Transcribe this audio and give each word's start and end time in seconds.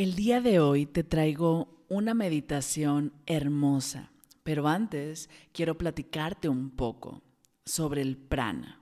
El 0.00 0.14
día 0.14 0.40
de 0.40 0.60
hoy 0.60 0.86
te 0.86 1.04
traigo 1.04 1.84
una 1.90 2.14
meditación 2.14 3.12
hermosa, 3.26 4.10
pero 4.42 4.66
antes 4.66 5.28
quiero 5.52 5.76
platicarte 5.76 6.48
un 6.48 6.70
poco 6.70 7.20
sobre 7.66 8.00
el 8.00 8.16
prana. 8.16 8.80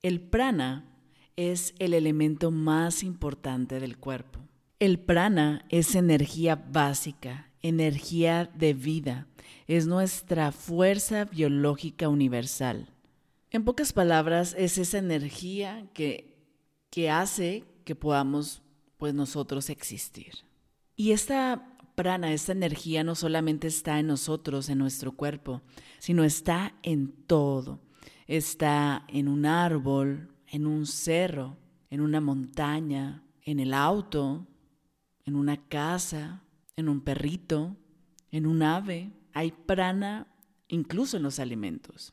El 0.00 0.22
prana 0.22 0.86
es 1.36 1.74
el 1.78 1.92
elemento 1.92 2.50
más 2.50 3.02
importante 3.02 3.80
del 3.80 3.98
cuerpo. 3.98 4.40
El 4.78 4.98
prana 4.98 5.66
es 5.68 5.94
energía 5.94 6.56
básica, 6.56 7.50
energía 7.60 8.50
de 8.54 8.72
vida, 8.72 9.26
es 9.66 9.86
nuestra 9.86 10.52
fuerza 10.52 11.26
biológica 11.26 12.08
universal. 12.08 12.88
En 13.50 13.62
pocas 13.62 13.92
palabras, 13.92 14.54
es 14.56 14.78
esa 14.78 14.96
energía 14.96 15.86
que, 15.92 16.46
que 16.88 17.10
hace 17.10 17.64
que 17.84 17.94
podamos 17.94 18.62
pues 18.98 19.14
nosotros 19.14 19.70
existir. 19.70 20.34
Y 20.96 21.12
esta 21.12 21.76
prana, 21.94 22.32
esta 22.32 22.52
energía 22.52 23.02
no 23.02 23.14
solamente 23.14 23.66
está 23.66 23.98
en 23.98 24.08
nosotros, 24.08 24.68
en 24.68 24.78
nuestro 24.78 25.12
cuerpo, 25.12 25.62
sino 25.98 26.24
está 26.24 26.74
en 26.82 27.12
todo. 27.26 27.80
Está 28.26 29.04
en 29.08 29.28
un 29.28 29.46
árbol, 29.46 30.28
en 30.46 30.66
un 30.66 30.86
cerro, 30.86 31.56
en 31.90 32.00
una 32.00 32.20
montaña, 32.20 33.24
en 33.42 33.60
el 33.60 33.72
auto, 33.72 34.46
en 35.24 35.36
una 35.36 35.56
casa, 35.68 36.42
en 36.76 36.88
un 36.88 37.00
perrito, 37.00 37.76
en 38.30 38.46
un 38.46 38.62
ave. 38.62 39.12
Hay 39.32 39.52
prana 39.52 40.26
incluso 40.68 41.16
en 41.16 41.22
los 41.22 41.38
alimentos. 41.38 42.12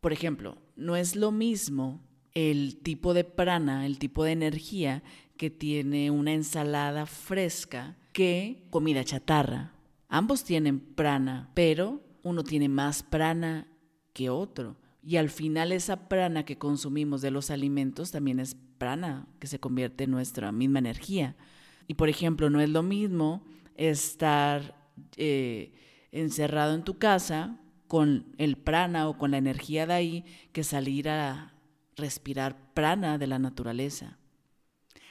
Por 0.00 0.12
ejemplo, 0.12 0.58
no 0.76 0.96
es 0.96 1.16
lo 1.16 1.32
mismo 1.32 2.04
el 2.34 2.76
tipo 2.76 3.14
de 3.14 3.24
prana, 3.24 3.86
el 3.86 3.98
tipo 3.98 4.22
de 4.22 4.32
energía 4.32 5.02
que 5.38 5.48
tiene 5.48 6.10
una 6.10 6.34
ensalada 6.34 7.06
fresca 7.06 7.96
que 8.12 8.66
comida 8.68 9.04
chatarra. 9.04 9.72
Ambos 10.08 10.44
tienen 10.44 10.80
prana, 10.80 11.50
pero 11.54 12.02
uno 12.22 12.44
tiene 12.44 12.68
más 12.68 13.02
prana 13.02 13.68
que 14.12 14.28
otro. 14.28 14.76
Y 15.02 15.16
al 15.16 15.30
final 15.30 15.72
esa 15.72 16.08
prana 16.08 16.44
que 16.44 16.58
consumimos 16.58 17.22
de 17.22 17.30
los 17.30 17.50
alimentos 17.50 18.10
también 18.10 18.40
es 18.40 18.56
prana, 18.78 19.26
que 19.38 19.46
se 19.46 19.60
convierte 19.60 20.04
en 20.04 20.10
nuestra 20.10 20.52
misma 20.52 20.80
energía. 20.80 21.36
Y 21.86 21.94
por 21.94 22.08
ejemplo, 22.08 22.50
no 22.50 22.60
es 22.60 22.68
lo 22.68 22.82
mismo 22.82 23.44
estar 23.76 24.90
eh, 25.16 25.72
encerrado 26.10 26.74
en 26.74 26.82
tu 26.82 26.98
casa 26.98 27.60
con 27.86 28.26
el 28.38 28.56
prana 28.56 29.08
o 29.08 29.16
con 29.16 29.30
la 29.30 29.38
energía 29.38 29.86
de 29.86 29.94
ahí 29.94 30.24
que 30.52 30.64
salir 30.64 31.08
a 31.08 31.54
respirar 31.96 32.74
prana 32.74 33.18
de 33.18 33.26
la 33.28 33.38
naturaleza. 33.38 34.18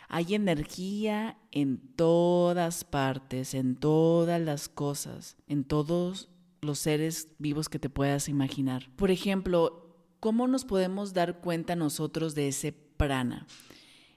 Hay 0.08 0.36
energía 0.36 1.38
en 1.52 1.80
todas 1.96 2.84
partes, 2.84 3.54
en 3.54 3.76
todas 3.76 4.42
las 4.42 4.70
cosas, 4.70 5.36
en 5.48 5.64
todos 5.64 6.30
los 6.62 6.80
seres 6.80 7.30
vivos 7.40 7.70
que 7.70 7.80
te 7.80 7.90
puedas 7.90 8.30
imaginar. 8.30 8.90
Por 8.96 9.12
ejemplo, 9.12 9.96
¿cómo 10.20 10.48
nos 10.48 10.66
podemos 10.66 11.14
dar 11.14 11.42
cuenta 11.42 11.76
nosotros 11.76 12.36
de 12.36 12.48
ese 12.50 12.72
prana? 12.72 13.48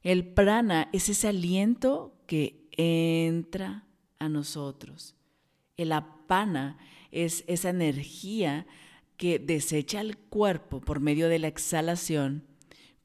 El 0.02 0.26
prana 0.26 0.88
es 0.92 1.08
ese 1.08 1.28
aliento 1.28 2.14
que 2.26 2.68
entra 2.76 3.86
a 4.18 4.28
nosotros. 4.28 5.16
El 5.76 5.92
apana 5.92 6.78
es 7.10 7.44
esa 7.48 7.70
energía 7.70 8.66
que 9.16 9.38
desecha 9.38 10.00
el 10.00 10.16
cuerpo 10.16 10.80
por 10.80 11.00
medio 11.00 11.28
de 11.28 11.38
la 11.38 11.48
exhalación 11.48 12.49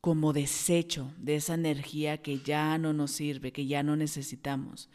como 0.06 0.34
desecho 0.34 1.12
de 1.18 1.38
esa 1.38 1.56
energía 1.56 2.20
que 2.20 2.38
ya 2.38 2.78
no 2.78 2.94
nos 2.94 3.10
sirve, 3.10 3.52
que 3.52 3.66
ya 3.66 3.82
no 3.82 3.96
necesitamos. 3.96 4.88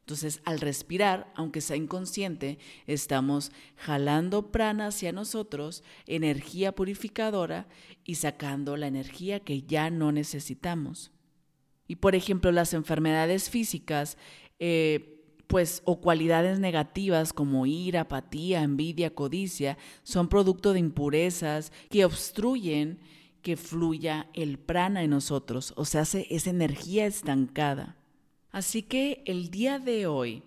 Entonces, 0.00 0.40
al 0.46 0.58
respirar, 0.58 1.30
aunque 1.36 1.60
sea 1.60 1.76
inconsciente, 1.76 2.58
estamos 2.86 3.52
jalando 3.76 4.50
prana 4.50 4.86
hacia 4.86 5.12
nosotros, 5.12 5.84
energía 6.06 6.74
purificadora, 6.74 7.68
y 8.06 8.14
sacando 8.14 8.78
la 8.78 8.86
energía 8.86 9.38
que 9.38 9.60
ya 9.60 9.90
no 9.90 10.12
necesitamos. 10.12 11.10
Y 11.86 11.96
por 11.96 12.14
ejemplo, 12.14 12.50
las 12.50 12.72
enfermedades 12.72 13.50
físicas, 13.50 14.16
eh, 14.60 15.26
pues, 15.46 15.82
o 15.84 16.00
cualidades 16.00 16.58
negativas 16.58 17.34
como 17.34 17.66
ira, 17.66 18.00
apatía, 18.00 18.62
envidia, 18.62 19.14
codicia, 19.14 19.76
son 20.04 20.30
producto 20.30 20.72
de 20.72 20.78
impurezas 20.78 21.70
que 21.90 22.06
obstruyen 22.06 22.98
que 23.44 23.58
fluya 23.58 24.26
el 24.32 24.58
prana 24.58 25.04
en 25.04 25.10
nosotros, 25.10 25.74
o 25.76 25.84
sea, 25.84 26.00
hace 26.00 26.26
esa 26.30 26.48
energía 26.48 27.04
estancada. 27.04 27.94
Así 28.50 28.82
que 28.82 29.22
el 29.26 29.50
día 29.50 29.78
de 29.78 30.06
hoy 30.06 30.42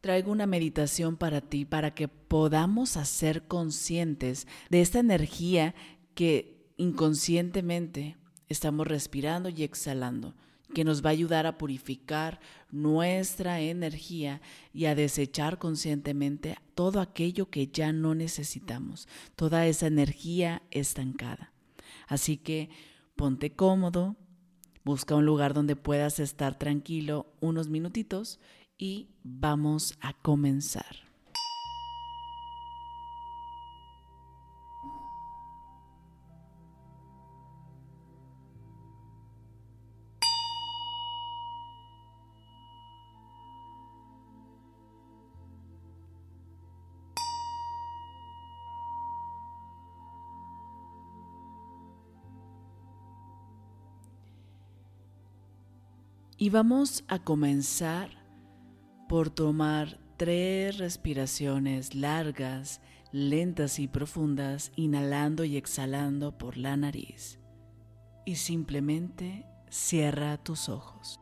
traigo 0.00 0.30
una 0.30 0.46
meditación 0.46 1.16
para 1.16 1.40
ti, 1.40 1.64
para 1.64 1.96
que 1.96 2.06
podamos 2.06 2.96
hacer 2.96 3.48
conscientes 3.48 4.46
de 4.70 4.82
esta 4.82 5.00
energía 5.00 5.74
que 6.14 6.70
inconscientemente 6.76 8.16
estamos 8.48 8.86
respirando 8.86 9.48
y 9.48 9.64
exhalando, 9.64 10.36
que 10.74 10.84
nos 10.84 11.04
va 11.04 11.08
a 11.08 11.12
ayudar 11.12 11.44
a 11.48 11.58
purificar 11.58 12.38
nuestra 12.70 13.60
energía 13.60 14.40
y 14.72 14.84
a 14.84 14.94
desechar 14.94 15.58
conscientemente 15.58 16.56
todo 16.76 17.00
aquello 17.00 17.50
que 17.50 17.66
ya 17.66 17.92
no 17.92 18.14
necesitamos, 18.14 19.08
toda 19.34 19.66
esa 19.66 19.88
energía 19.88 20.62
estancada. 20.70 21.52
Así 22.06 22.36
que 22.36 22.70
ponte 23.16 23.54
cómodo, 23.54 24.16
busca 24.84 25.14
un 25.14 25.26
lugar 25.26 25.54
donde 25.54 25.76
puedas 25.76 26.18
estar 26.20 26.58
tranquilo 26.58 27.32
unos 27.40 27.68
minutitos 27.68 28.40
y 28.78 29.08
vamos 29.22 29.96
a 30.00 30.12
comenzar. 30.12 31.05
Y 56.38 56.50
vamos 56.50 57.02
a 57.08 57.18
comenzar 57.18 58.10
por 59.08 59.30
tomar 59.30 59.98
tres 60.18 60.76
respiraciones 60.76 61.94
largas, 61.94 62.82
lentas 63.10 63.78
y 63.78 63.88
profundas, 63.88 64.70
inhalando 64.76 65.44
y 65.44 65.56
exhalando 65.56 66.36
por 66.36 66.58
la 66.58 66.76
nariz. 66.76 67.40
Y 68.26 68.36
simplemente 68.36 69.46
cierra 69.70 70.36
tus 70.36 70.68
ojos. 70.68 71.20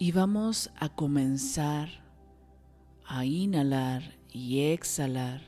Y 0.00 0.12
vamos 0.12 0.70
a 0.76 0.88
comenzar 0.88 1.88
a 3.04 3.24
inhalar 3.24 4.16
y 4.30 4.60
exhalar 4.60 5.42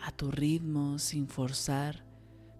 a 0.00 0.12
tu 0.12 0.30
ritmo 0.30 0.98
sin 0.98 1.28
forzar, 1.28 2.06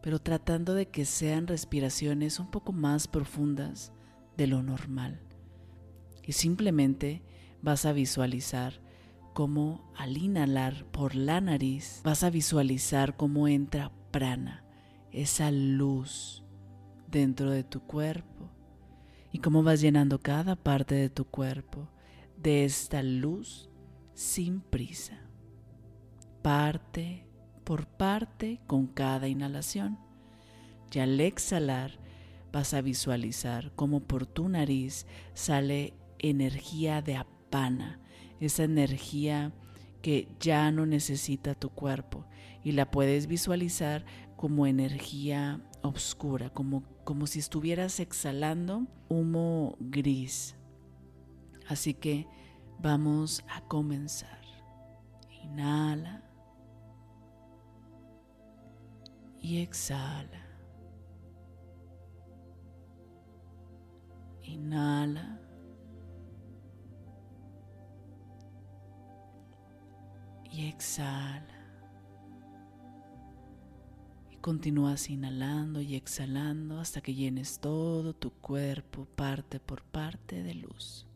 pero 0.02 0.18
tratando 0.18 0.74
de 0.74 0.88
que 0.88 1.06
sean 1.06 1.46
respiraciones 1.46 2.38
un 2.38 2.50
poco 2.50 2.74
más 2.74 3.08
profundas 3.08 3.94
de 4.36 4.46
lo 4.46 4.62
normal. 4.62 5.22
Y 6.22 6.32
simplemente 6.32 7.22
vas 7.62 7.86
a 7.86 7.94
visualizar 7.94 8.82
cómo 9.32 9.90
al 9.96 10.18
inhalar 10.18 10.84
por 10.90 11.14
la 11.14 11.40
nariz 11.40 12.02
vas 12.04 12.24
a 12.24 12.30
visualizar 12.30 13.16
cómo 13.16 13.48
entra 13.48 13.90
prana, 14.10 14.66
esa 15.12 15.50
luz 15.50 16.44
dentro 17.10 17.50
de 17.50 17.64
tu 17.64 17.80
cuerpo 17.80 18.31
y 19.32 19.38
cómo 19.38 19.62
vas 19.62 19.80
llenando 19.80 20.20
cada 20.20 20.56
parte 20.56 20.94
de 20.94 21.08
tu 21.08 21.24
cuerpo 21.24 21.88
de 22.36 22.64
esta 22.64 23.02
luz 23.02 23.70
sin 24.14 24.60
prisa, 24.60 25.18
parte 26.42 27.26
por 27.64 27.86
parte 27.86 28.60
con 28.66 28.86
cada 28.86 29.28
inhalación. 29.28 29.98
Y 30.92 30.98
al 30.98 31.18
exhalar 31.20 31.98
vas 32.52 32.74
a 32.74 32.82
visualizar 32.82 33.72
cómo 33.74 34.00
por 34.00 34.26
tu 34.26 34.48
nariz 34.48 35.06
sale 35.32 35.94
energía 36.18 37.00
de 37.00 37.16
apana, 37.16 38.00
esa 38.40 38.64
energía 38.64 39.52
que 40.02 40.28
ya 40.40 40.70
no 40.70 40.84
necesita 40.84 41.54
tu 41.54 41.70
cuerpo 41.70 42.26
y 42.62 42.72
la 42.72 42.90
puedes 42.90 43.26
visualizar 43.26 44.04
como 44.36 44.66
energía 44.66 45.60
oscura, 45.82 46.50
como, 46.50 46.82
como 47.04 47.26
si 47.26 47.38
estuvieras 47.38 48.00
exhalando 48.00 48.86
humo 49.08 49.76
gris. 49.78 50.56
Así 51.68 51.94
que 51.94 52.26
vamos 52.80 53.44
a 53.48 53.62
comenzar. 53.62 54.42
Inhala 55.44 56.22
y 59.40 59.60
exhala. 59.60 60.46
Inhala. 64.42 65.41
Y 70.52 70.66
exhala. 70.66 71.46
Y 74.30 74.36
continúas 74.36 75.08
inhalando 75.08 75.80
y 75.80 75.94
exhalando 75.94 76.78
hasta 76.78 77.00
que 77.00 77.14
llenes 77.14 77.58
todo 77.58 78.14
tu 78.14 78.30
cuerpo 78.30 79.06
parte 79.16 79.58
por 79.58 79.82
parte 79.82 80.42
de 80.42 80.54
luz. 80.54 81.06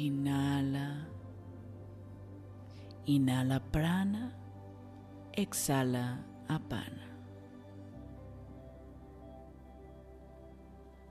Inhala. 0.00 1.06
Inhala 3.04 3.60
prana. 3.60 4.32
Exhala 5.34 6.24
apana. 6.48 7.06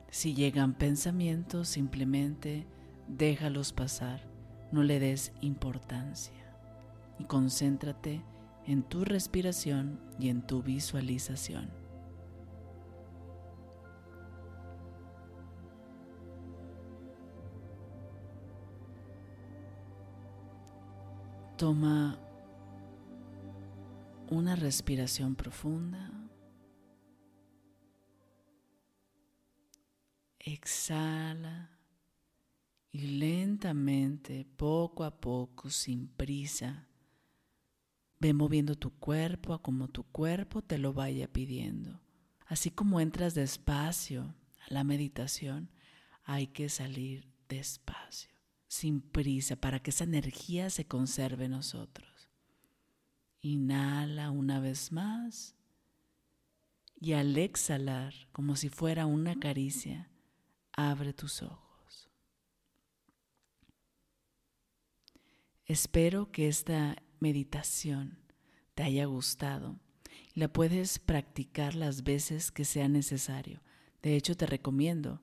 Si 0.09 0.33
llegan 0.33 0.73
pensamientos, 0.73 1.67
simplemente 1.67 2.65
déjalos 3.07 3.73
pasar. 3.73 4.21
No 4.71 4.81
le 4.81 4.99
des 4.99 5.33
importancia. 5.41 6.51
Y 7.19 7.25
concéntrate 7.25 8.23
en 8.65 8.81
tu 8.81 9.05
respiración 9.05 9.99
y 10.17 10.29
en 10.29 10.41
tu 10.41 10.63
visualización. 10.63 11.78
Toma 21.59 22.17
una 24.29 24.55
respiración 24.55 25.35
profunda. 25.35 26.09
Exhala 30.39 31.77
y 32.93 33.07
lentamente, 33.07 34.45
poco 34.55 35.03
a 35.03 35.19
poco, 35.19 35.69
sin 35.69 36.07
prisa, 36.07 36.87
ve 38.19 38.33
moviendo 38.33 38.75
tu 38.77 38.91
cuerpo 38.91 39.53
a 39.53 39.61
como 39.61 39.89
tu 39.89 40.05
cuerpo 40.05 40.61
te 40.61 40.77
lo 40.77 40.93
vaya 40.93 41.27
pidiendo. 41.27 41.99
Así 42.45 42.71
como 42.71 43.01
entras 43.01 43.33
despacio 43.35 44.33
a 44.65 44.73
la 44.73 44.85
meditación, 44.85 45.69
hay 46.23 46.47
que 46.47 46.69
salir 46.69 47.27
despacio 47.49 48.38
sin 48.69 49.01
prisa 49.01 49.57
para 49.57 49.81
que 49.81 49.89
esa 49.89 50.05
energía 50.05 50.69
se 50.69 50.87
conserve 50.87 51.45
en 51.45 51.51
nosotros. 51.51 52.29
Inhala 53.41 54.31
una 54.31 54.61
vez 54.61 54.93
más 54.93 55.57
y 57.01 57.11
al 57.11 57.37
exhalar, 57.37 58.13
como 58.31 58.55
si 58.55 58.69
fuera 58.69 59.05
una 59.05 59.37
caricia, 59.37 60.09
abre 60.71 61.11
tus 61.11 61.41
ojos. 61.41 62.09
Espero 65.65 66.31
que 66.31 66.47
esta 66.47 66.95
meditación 67.19 68.17
te 68.75 68.83
haya 68.83 69.03
gustado 69.03 69.77
la 70.39 70.47
puedes 70.47 70.99
practicar 70.99 71.75
las 71.75 72.03
veces 72.03 72.49
que 72.51 72.63
sea 72.63 72.87
necesario. 72.87 73.61
De 74.01 74.15
hecho, 74.15 74.37
te 74.37 74.45
recomiendo 74.45 75.21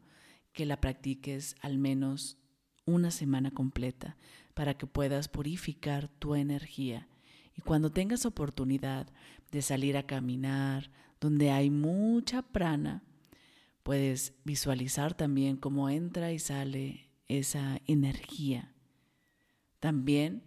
que 0.52 0.66
la 0.66 0.80
practiques 0.80 1.56
al 1.60 1.78
menos 1.78 2.36
una 2.86 3.10
semana 3.10 3.50
completa 3.50 4.16
para 4.54 4.78
que 4.78 4.86
puedas 4.86 5.28
purificar 5.28 6.08
tu 6.08 6.34
energía. 6.34 7.08
Y 7.54 7.60
cuando 7.60 7.90
tengas 7.90 8.24
oportunidad 8.24 9.08
de 9.50 9.60
salir 9.60 9.96
a 9.96 10.06
caminar 10.06 10.90
donde 11.20 11.50
hay 11.50 11.70
mucha 11.70 12.42
prana, 12.42 13.02
puedes 13.82 14.34
visualizar 14.44 15.14
también 15.14 15.56
cómo 15.56 15.90
entra 15.90 16.32
y 16.32 16.38
sale 16.38 17.10
esa 17.28 17.80
energía. 17.86 18.72
También 19.80 20.42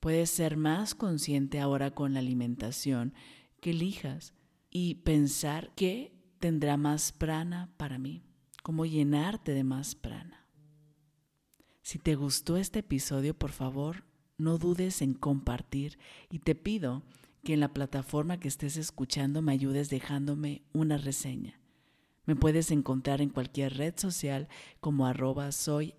puedes 0.00 0.30
ser 0.30 0.56
más 0.56 0.94
consciente 0.94 1.60
ahora 1.60 1.92
con 1.92 2.14
la 2.14 2.20
alimentación 2.20 3.14
que 3.60 3.70
elijas 3.70 4.34
y 4.70 4.96
pensar 4.96 5.72
qué 5.74 6.12
tendrá 6.38 6.76
más 6.76 7.12
prana 7.12 7.72
para 7.76 7.98
mí, 7.98 8.22
cómo 8.62 8.84
llenarte 8.84 9.54
de 9.54 9.64
más 9.64 9.94
prana. 9.94 10.43
Si 11.84 11.98
te 11.98 12.14
gustó 12.14 12.56
este 12.56 12.78
episodio, 12.78 13.34
por 13.34 13.52
favor, 13.52 14.04
no 14.38 14.56
dudes 14.56 15.02
en 15.02 15.12
compartir 15.12 15.98
y 16.30 16.38
te 16.38 16.54
pido 16.54 17.02
que 17.44 17.52
en 17.52 17.60
la 17.60 17.74
plataforma 17.74 18.40
que 18.40 18.48
estés 18.48 18.78
escuchando 18.78 19.42
me 19.42 19.52
ayudes 19.52 19.90
dejándome 19.90 20.62
una 20.72 20.96
reseña. 20.96 21.60
Me 22.24 22.36
puedes 22.36 22.70
encontrar 22.70 23.20
en 23.20 23.28
cualquier 23.28 23.76
red 23.76 23.92
social 23.98 24.48
como 24.80 25.06
arroba 25.06 25.52
soy. 25.52 25.94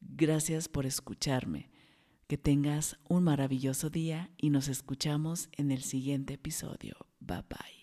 Gracias 0.00 0.68
por 0.68 0.86
escucharme. 0.86 1.70
Que 2.26 2.36
tengas 2.36 2.98
un 3.08 3.22
maravilloso 3.22 3.90
día 3.90 4.32
y 4.38 4.50
nos 4.50 4.66
escuchamos 4.66 5.50
en 5.52 5.70
el 5.70 5.84
siguiente 5.84 6.34
episodio. 6.34 6.96
Bye 7.20 7.44
bye. 7.48 7.81